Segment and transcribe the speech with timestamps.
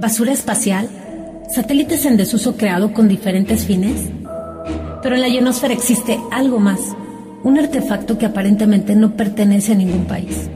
[0.00, 0.88] basura espacial,
[1.50, 4.08] satélites en desuso creado con diferentes fines.
[5.02, 6.80] Pero en la ionosfera existe algo más,
[7.42, 10.48] un artefacto que aparentemente no pertenece a ningún país.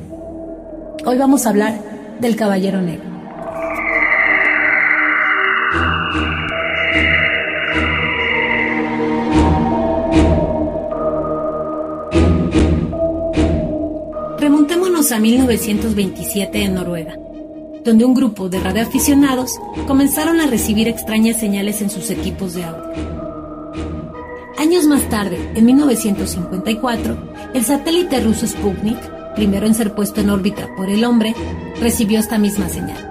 [1.05, 1.80] Hoy vamos a hablar
[2.20, 3.11] del Caballero Negro.
[14.38, 17.16] Remontémonos a 1927 en Noruega
[17.84, 22.92] donde un grupo de radioaficionados comenzaron a recibir extrañas señales en sus equipos de audio.
[24.58, 27.16] Años más tarde, en 1954,
[27.55, 28.98] el satélite ruso Sputnik,
[29.34, 31.34] primero en ser puesto en órbita por el hombre,
[31.80, 33.08] recibió esta misma señal.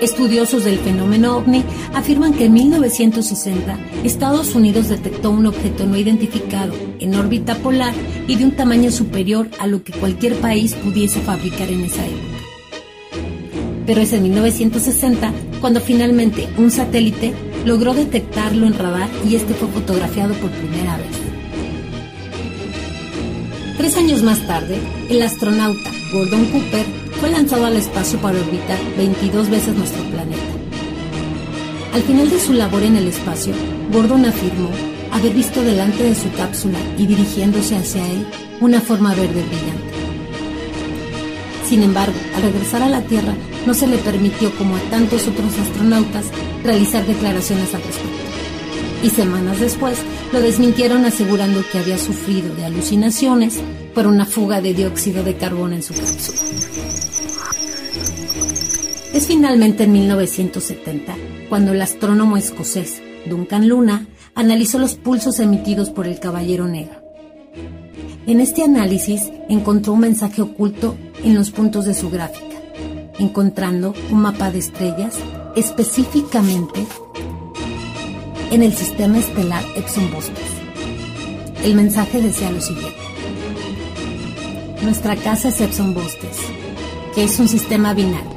[0.00, 6.72] Estudiosos del fenómeno ovni afirman que en 1960 Estados Unidos detectó un objeto no identificado
[7.00, 7.94] en órbita polar
[8.28, 12.27] y de un tamaño superior a lo que cualquier país pudiese fabricar en esa época
[13.88, 17.32] pero es en 1960 cuando finalmente un satélite
[17.64, 21.06] logró detectarlo en radar y este fue fotografiado por primera vez.
[23.78, 24.76] Tres años más tarde,
[25.08, 26.84] el astronauta Gordon Cooper
[27.18, 30.42] fue lanzado al espacio para orbitar 22 veces nuestro planeta.
[31.94, 33.54] Al final de su labor en el espacio,
[33.90, 34.68] Gordon afirmó
[35.12, 38.26] haber visto delante de su cápsula y dirigiéndose hacia él
[38.60, 40.07] una forma verde brillante.
[41.68, 43.34] Sin embargo, al regresar a la Tierra,
[43.66, 46.24] no se le permitió, como a tantos otros astronautas,
[46.64, 48.18] realizar declaraciones al respecto.
[49.02, 49.98] Y semanas después
[50.32, 53.58] lo desmintieron asegurando que había sufrido de alucinaciones
[53.94, 56.38] por una fuga de dióxido de carbono en su cápsula.
[59.12, 61.16] Es finalmente en 1970
[61.50, 66.97] cuando el astrónomo escocés Duncan Luna analizó los pulsos emitidos por el Caballero Negro.
[68.28, 72.44] En este análisis encontró un mensaje oculto en los puntos de su gráfica
[73.18, 75.16] encontrando un mapa de estrellas
[75.56, 76.86] específicamente
[78.50, 80.44] en el sistema estelar Epson Bosques.
[81.64, 83.00] El mensaje decía lo siguiente.
[84.82, 86.36] Nuestra casa es Epson Bosques,
[87.14, 88.30] que es un sistema binario.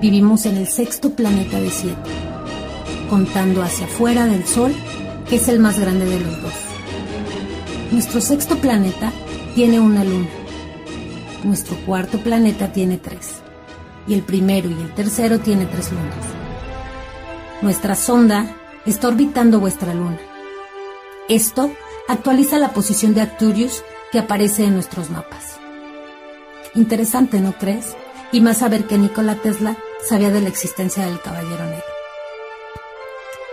[0.00, 1.96] Vivimos en el sexto planeta de siete,
[3.10, 4.74] contando hacia afuera del Sol,
[5.28, 6.65] que es el más grande de los dos.
[7.90, 9.12] Nuestro sexto planeta
[9.54, 10.28] tiene una luna.
[11.44, 13.36] Nuestro cuarto planeta tiene tres
[14.08, 16.26] y el primero y el tercero tiene tres lunas.
[17.62, 20.18] Nuestra sonda está orbitando vuestra luna.
[21.28, 21.70] Esto
[22.08, 25.58] actualiza la posición de Arcturus que aparece en nuestros mapas.
[26.74, 27.96] Interesante, ¿no crees?
[28.32, 29.76] Y más saber que Nikola Tesla
[30.06, 31.84] sabía de la existencia del Caballero Negro.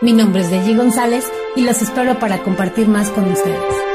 [0.01, 3.92] Mi nombre es Deji González y los espero para compartir más con ustedes.